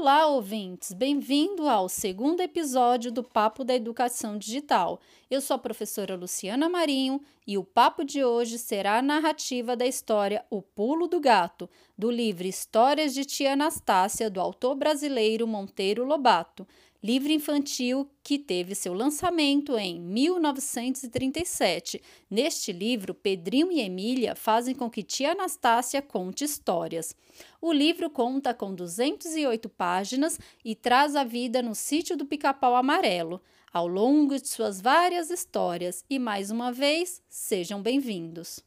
Olá, 0.00 0.28
ouvintes! 0.28 0.92
Bem-vindo 0.92 1.68
ao 1.68 1.88
segundo 1.88 2.40
episódio 2.40 3.10
do 3.10 3.24
Papo 3.24 3.64
da 3.64 3.74
Educação 3.74 4.38
Digital. 4.38 5.00
Eu 5.28 5.40
sou 5.40 5.56
a 5.56 5.58
professora 5.58 6.14
Luciana 6.14 6.68
Marinho 6.68 7.20
e 7.44 7.58
o 7.58 7.64
papo 7.64 8.04
de 8.04 8.24
hoje 8.24 8.58
será 8.58 8.98
a 8.98 9.02
narrativa 9.02 9.74
da 9.74 9.84
história 9.84 10.44
O 10.50 10.62
Pulo 10.62 11.08
do 11.08 11.18
Gato, 11.18 11.68
do 11.98 12.12
livro 12.12 12.46
Histórias 12.46 13.12
de 13.12 13.24
Tia 13.24 13.54
Anastácia, 13.54 14.30
do 14.30 14.40
autor 14.40 14.76
brasileiro 14.76 15.48
Monteiro 15.48 16.04
Lobato 16.04 16.64
livro 17.02 17.30
infantil 17.30 18.10
que 18.22 18.38
teve 18.38 18.74
seu 18.74 18.92
lançamento 18.92 19.78
em 19.78 20.00
1937. 20.00 22.02
Neste 22.28 22.72
livro, 22.72 23.14
Pedrinho 23.14 23.70
e 23.70 23.80
Emília 23.80 24.34
fazem 24.34 24.74
com 24.74 24.90
que 24.90 25.02
tia 25.02 25.32
Anastácia 25.32 26.02
conte 26.02 26.44
histórias. 26.44 27.14
O 27.60 27.72
livro 27.72 28.10
conta 28.10 28.52
com 28.52 28.74
208 28.74 29.68
páginas 29.68 30.40
e 30.64 30.74
traz 30.74 31.14
a 31.14 31.24
vida 31.24 31.62
no 31.62 31.74
sítio 31.74 32.16
do 32.16 32.26
Pica-Pau 32.26 32.74
Amarelo, 32.74 33.40
ao 33.72 33.86
longo 33.86 34.38
de 34.38 34.48
suas 34.48 34.80
várias 34.80 35.30
histórias. 35.30 36.04
E 36.10 36.18
mais 36.18 36.50
uma 36.50 36.72
vez, 36.72 37.22
sejam 37.28 37.80
bem-vindos. 37.80 38.60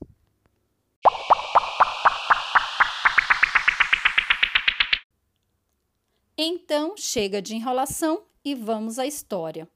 Então, 6.44 6.96
chega 6.98 7.40
de 7.40 7.56
enrolação 7.56 8.24
e 8.44 8.56
vamos 8.56 8.98
à 8.98 9.06
história. 9.06 9.70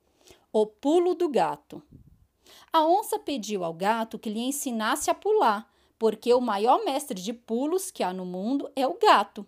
O 0.52 0.66
pulo 0.66 1.14
do 1.14 1.30
gato. 1.30 1.80
A 2.74 2.84
onça 2.84 3.20
pediu 3.20 3.64
ao 3.64 3.72
gato 3.72 4.18
que 4.18 4.32
lhe 4.32 4.40
ensinasse 4.40 5.12
a 5.12 5.13
pular, 5.13 5.71
porque 5.99 6.34
o 6.34 6.41
maior 6.41 6.84
mestre 6.84 7.21
de 7.21 7.32
pulos 7.34 7.91
que 7.91 8.02
há 8.02 8.12
no 8.12 8.26
mundo 8.26 8.68
é 8.76 8.88
o 8.88 8.98
gato. 8.98 9.46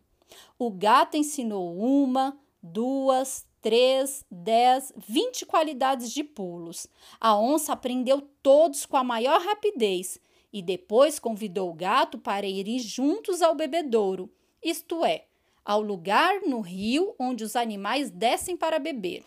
O 0.59 0.69
gato 0.69 1.17
ensinou 1.17 1.75
uma, 1.75 2.37
duas, 2.61 3.47
três, 3.63 4.23
dez, 4.29 4.93
vinte 4.95 5.43
qualidades 5.43 6.11
de 6.11 6.23
pulos. 6.23 6.85
A 7.19 7.35
onça 7.35 7.73
aprendeu 7.73 8.21
todos 8.43 8.85
com 8.85 8.95
a 8.95 9.03
maior 9.03 9.41
rapidez 9.41 10.19
e 10.53 10.61
depois 10.61 11.17
convidou 11.17 11.71
o 11.71 11.73
gato 11.73 12.19
para 12.19 12.45
irem 12.45 12.77
juntos 12.77 13.41
ao 13.41 13.55
bebedouro, 13.55 14.31
isto 14.63 15.03
é, 15.03 15.25
ao 15.67 15.81
lugar 15.81 16.39
no 16.43 16.61
rio 16.61 17.13
onde 17.19 17.43
os 17.43 17.53
animais 17.53 18.09
descem 18.09 18.55
para 18.55 18.79
beber. 18.79 19.25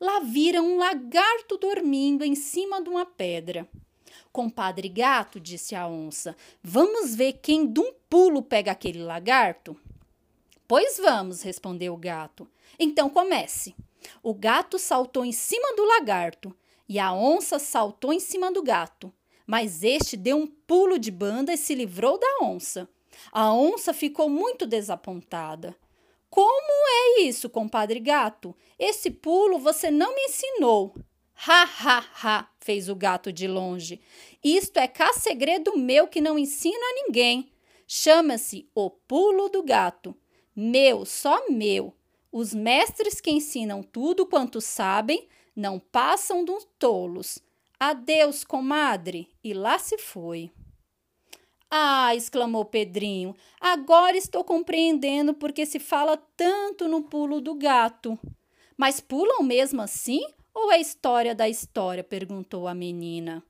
Lá 0.00 0.18
viram 0.18 0.66
um 0.66 0.78
lagarto 0.78 1.56
dormindo 1.56 2.24
em 2.24 2.34
cima 2.34 2.82
de 2.82 2.88
uma 2.88 3.06
pedra. 3.06 3.68
Compadre 4.32 4.88
gato, 4.88 5.38
disse 5.38 5.76
a 5.76 5.86
onça, 5.86 6.36
vamos 6.60 7.14
ver 7.14 7.34
quem 7.34 7.72
de 7.72 7.78
um 7.78 7.92
pulo 8.08 8.42
pega 8.42 8.72
aquele 8.72 9.00
lagarto? 9.00 9.76
Pois 10.66 10.98
vamos, 10.98 11.42
respondeu 11.42 11.94
o 11.94 11.96
gato. 11.96 12.48
Então 12.76 13.08
comece. 13.08 13.72
O 14.24 14.34
gato 14.34 14.76
saltou 14.76 15.24
em 15.24 15.32
cima 15.32 15.76
do 15.76 15.84
lagarto 15.84 16.52
e 16.88 16.98
a 16.98 17.12
onça 17.12 17.60
saltou 17.60 18.12
em 18.12 18.18
cima 18.18 18.50
do 18.50 18.60
gato. 18.60 19.12
Mas 19.46 19.84
este 19.84 20.16
deu 20.16 20.36
um 20.36 20.48
pulo 20.48 20.98
de 20.98 21.12
banda 21.12 21.52
e 21.52 21.56
se 21.56 21.76
livrou 21.76 22.18
da 22.18 22.38
onça. 22.42 22.88
A 23.32 23.52
onça 23.52 23.92
ficou 23.92 24.28
muito 24.28 24.66
desapontada. 24.66 25.76
Como 26.28 26.86
é 27.18 27.22
isso, 27.22 27.50
compadre 27.50 27.98
gato? 27.98 28.56
Esse 28.78 29.10
pulo 29.10 29.58
você 29.58 29.90
não 29.90 30.14
me 30.14 30.22
ensinou. 30.22 30.94
Ha, 31.46 31.62
ha, 31.62 32.04
ha, 32.22 32.48
fez 32.60 32.88
o 32.88 32.94
gato 32.94 33.32
de 33.32 33.48
longe. 33.48 34.00
Isto 34.44 34.78
é 34.78 34.86
cá 34.86 35.12
segredo 35.12 35.76
meu 35.76 36.06
que 36.06 36.20
não 36.20 36.38
ensino 36.38 36.78
a 36.78 37.04
ninguém. 37.06 37.50
Chama-se 37.86 38.68
o 38.74 38.90
pulo 38.90 39.48
do 39.48 39.62
gato. 39.62 40.14
Meu, 40.54 41.04
só 41.04 41.48
meu. 41.48 41.94
Os 42.30 42.54
mestres 42.54 43.20
que 43.20 43.30
ensinam 43.30 43.82
tudo 43.82 44.26
quanto 44.26 44.60
sabem 44.60 45.26
não 45.56 45.80
passam 45.80 46.44
dos 46.44 46.64
tolos. 46.78 47.38
Adeus, 47.78 48.44
comadre. 48.44 49.28
E 49.42 49.52
lá 49.52 49.78
se 49.78 49.98
foi. 49.98 50.52
Ah, 51.70 52.16
exclamou 52.16 52.64
Pedrinho, 52.64 53.36
agora 53.60 54.16
estou 54.16 54.42
compreendendo 54.42 55.32
porque 55.32 55.64
se 55.64 55.78
fala 55.78 56.16
tanto 56.36 56.88
no 56.88 57.02
pulo 57.02 57.40
do 57.40 57.54
gato. 57.54 58.18
Mas 58.76 58.98
pulam 58.98 59.44
mesmo 59.44 59.80
assim 59.80 60.20
ou 60.52 60.72
é 60.72 60.80
história 60.80 61.32
da 61.32 61.48
história? 61.48 62.02
perguntou 62.02 62.66
a 62.66 62.74
menina. 62.74 63.40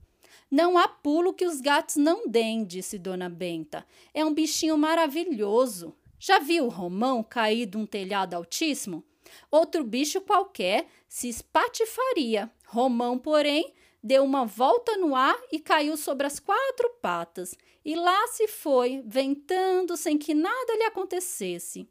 Não 0.50 0.76
há 0.76 0.86
pulo 0.86 1.32
que 1.32 1.46
os 1.46 1.62
gatos 1.62 1.96
não 1.96 2.28
deem, 2.28 2.62
disse 2.64 2.98
Dona 2.98 3.30
Benta. 3.30 3.86
É 4.12 4.22
um 4.22 4.34
bichinho 4.34 4.76
maravilhoso. 4.76 5.94
Já 6.18 6.40
viu 6.40 6.66
o 6.66 6.68
Romão 6.68 7.22
cair 7.22 7.64
de 7.64 7.78
um 7.78 7.86
telhado 7.86 8.34
altíssimo? 8.34 9.02
Outro 9.50 9.82
bicho 9.82 10.20
qualquer 10.20 10.86
se 11.08 11.28
espatifaria. 11.28 12.50
Romão, 12.66 13.16
porém, 13.16 13.72
deu 14.02 14.24
uma 14.24 14.44
volta 14.44 14.96
no 14.96 15.14
ar 15.14 15.38
e 15.52 15.58
caiu 15.58 15.96
sobre 15.96 16.26
as 16.26 16.38
quatro 16.38 16.90
patas. 17.00 17.56
E 17.84 17.94
lá 17.94 18.26
se 18.28 18.48
foi, 18.48 19.02
ventando 19.04 19.96
sem 19.96 20.18
que 20.18 20.34
nada 20.34 20.74
lhe 20.74 20.84
acontecesse. 20.84 21.88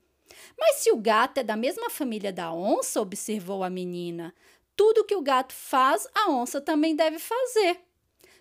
Mas 0.58 0.78
se 0.78 0.92
o 0.92 0.98
gato 0.98 1.40
é 1.40 1.44
da 1.44 1.56
mesma 1.56 1.90
família 1.90 2.32
da 2.32 2.54
onça, 2.54 3.02
observou 3.02 3.64
a 3.64 3.70
menina, 3.70 4.34
tudo 4.76 5.04
que 5.04 5.16
o 5.16 5.22
gato 5.22 5.54
faz, 5.54 6.08
a 6.14 6.30
onça 6.32 6.62
também 6.62 6.96
deve 6.96 7.20
fazer. 7.20 7.82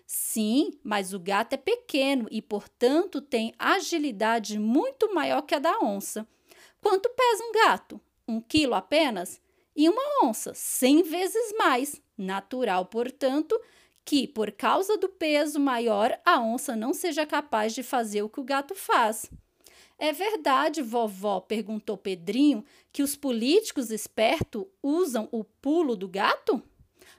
Sim, 0.05 0.71
mas 0.83 1.13
o 1.13 1.19
gato 1.19 1.53
é 1.53 1.57
pequeno 1.57 2.27
e, 2.31 2.41
portanto, 2.41 3.21
tem 3.21 3.53
agilidade 3.59 4.57
muito 4.57 5.13
maior 5.13 5.41
que 5.43 5.53
a 5.53 5.59
da 5.59 5.77
onça. 5.79 6.27
Quanto 6.81 7.09
pesa 7.09 7.43
um 7.43 7.51
gato? 7.51 8.01
Um 8.27 8.41
quilo 8.41 8.73
apenas? 8.73 9.41
E 9.75 9.87
uma 9.87 10.25
onça, 10.25 10.53
cem 10.53 11.03
vezes 11.03 11.53
mais. 11.57 12.01
Natural, 12.19 12.85
portanto, 12.85 13.57
que, 14.03 14.27
por 14.27 14.51
causa 14.51 14.97
do 14.97 15.07
peso 15.07 15.57
maior, 15.57 16.19
a 16.25 16.41
onça 16.41 16.75
não 16.75 16.93
seja 16.93 17.25
capaz 17.25 17.73
de 17.73 17.81
fazer 17.81 18.21
o 18.23 18.29
que 18.29 18.41
o 18.41 18.43
gato 18.43 18.75
faz. 18.75 19.31
É 19.97 20.11
verdade, 20.11 20.81
vovó, 20.81 21.39
perguntou 21.39 21.97
Pedrinho, 21.97 22.65
que 22.91 23.01
os 23.01 23.15
políticos 23.15 23.89
espertos 23.89 24.65
usam 24.83 25.29
o 25.31 25.45
pulo 25.45 25.95
do 25.95 26.09
gato? 26.09 26.61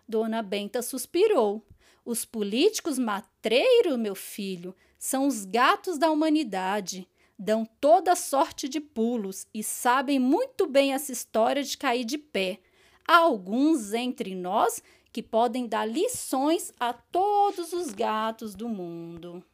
Dona 0.06 0.42
Benta 0.42 0.82
suspirou. 0.82 1.66
Os 2.04 2.26
políticos 2.26 2.98
matreiros, 2.98 3.98
meu 3.98 4.14
filho, 4.14 4.76
são 4.98 5.26
os 5.26 5.46
gatos 5.46 5.96
da 5.96 6.10
humanidade. 6.10 7.08
Dão 7.38 7.66
toda 7.80 8.14
sorte 8.14 8.68
de 8.68 8.80
pulos 8.80 9.46
e 9.54 9.62
sabem 9.62 10.18
muito 10.18 10.66
bem 10.66 10.92
essa 10.92 11.10
história 11.10 11.62
de 11.62 11.78
cair 11.78 12.04
de 12.04 12.18
pé. 12.18 12.60
Há 13.06 13.18
alguns 13.18 13.92
entre 13.92 14.34
nós 14.34 14.82
que 15.12 15.22
podem 15.22 15.66
dar 15.66 15.84
lições 15.84 16.72
a 16.78 16.92
todos 16.92 17.72
os 17.72 17.92
gatos 17.92 18.54
do 18.54 18.68
mundo. 18.68 19.44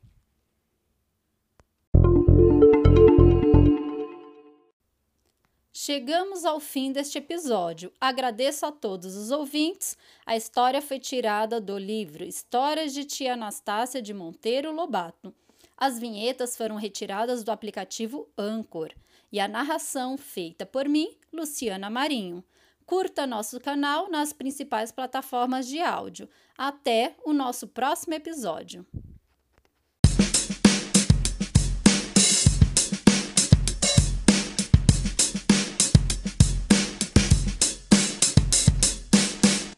Chegamos 5.73 6.45
ao 6.45 6.59
fim 6.59 6.91
deste 6.91 7.19
episódio. 7.19 7.93
Agradeço 8.01 8.67
a 8.67 8.73
todos 8.73 9.15
os 9.15 9.31
ouvintes. 9.31 9.97
A 10.27 10.37
história 10.37 10.83
foi 10.83 10.99
tirada 10.99 11.61
do 11.61 11.79
livro 11.79 12.25
Histórias 12.25 12.93
de 12.93 13.05
Tia 13.05 13.35
Anastácia 13.35 14.03
de 14.03 14.13
Monteiro 14.13 14.73
Lobato. 14.73 15.33
As 15.77 15.99
vinhetas 15.99 16.57
foram 16.57 16.75
retiradas 16.75 17.45
do 17.45 17.53
aplicativo 17.53 18.29
Anchor 18.37 18.91
e 19.31 19.39
a 19.39 19.47
narração 19.47 20.17
feita 20.17 20.67
por 20.67 20.89
mim, 20.89 21.15
Luciana 21.33 21.89
Marinho. 21.89 22.43
Curta 22.87 23.27
nosso 23.27 23.59
canal 23.59 24.09
nas 24.09 24.33
principais 24.33 24.93
plataformas 24.93 25.67
de 25.67 25.81
áudio. 25.81 26.29
Até 26.57 27.17
o 27.25 27.33
nosso 27.33 27.67
próximo 27.67 28.15
episódio. 28.15 28.87